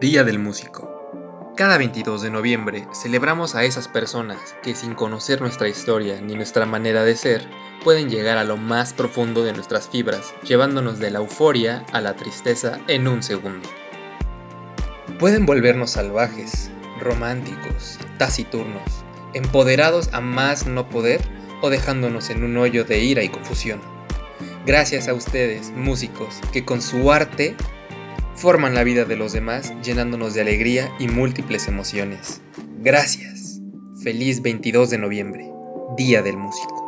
Día 0.00 0.22
del 0.22 0.38
Músico. 0.38 1.52
Cada 1.56 1.76
22 1.76 2.22
de 2.22 2.30
noviembre 2.30 2.86
celebramos 2.92 3.56
a 3.56 3.64
esas 3.64 3.88
personas 3.88 4.54
que 4.62 4.76
sin 4.76 4.94
conocer 4.94 5.40
nuestra 5.40 5.66
historia 5.66 6.20
ni 6.20 6.36
nuestra 6.36 6.66
manera 6.66 7.02
de 7.02 7.16
ser, 7.16 7.48
pueden 7.82 8.08
llegar 8.08 8.38
a 8.38 8.44
lo 8.44 8.56
más 8.56 8.92
profundo 8.92 9.42
de 9.42 9.52
nuestras 9.52 9.88
fibras, 9.88 10.34
llevándonos 10.44 11.00
de 11.00 11.10
la 11.10 11.18
euforia 11.18 11.84
a 11.92 12.00
la 12.00 12.14
tristeza 12.14 12.78
en 12.86 13.08
un 13.08 13.24
segundo. 13.24 13.68
Pueden 15.18 15.46
volvernos 15.46 15.90
salvajes, 15.90 16.70
románticos, 17.00 17.98
taciturnos, 18.18 19.04
empoderados 19.34 20.10
a 20.12 20.20
más 20.20 20.64
no 20.68 20.88
poder 20.88 21.22
o 21.60 21.70
dejándonos 21.70 22.30
en 22.30 22.44
un 22.44 22.56
hoyo 22.56 22.84
de 22.84 23.00
ira 23.00 23.24
y 23.24 23.30
confusión. 23.30 23.80
Gracias 24.64 25.08
a 25.08 25.14
ustedes, 25.14 25.72
músicos, 25.72 26.40
que 26.52 26.64
con 26.64 26.82
su 26.82 27.10
arte 27.10 27.56
forman 28.38 28.74
la 28.74 28.84
vida 28.84 29.04
de 29.04 29.16
los 29.16 29.32
demás 29.32 29.72
llenándonos 29.82 30.32
de 30.32 30.42
alegría 30.42 30.92
y 31.00 31.08
múltiples 31.08 31.66
emociones. 31.66 32.40
Gracias. 32.80 33.60
Feliz 34.02 34.42
22 34.42 34.90
de 34.90 34.98
noviembre, 34.98 35.50
Día 35.96 36.22
del 36.22 36.36
Músico. 36.36 36.87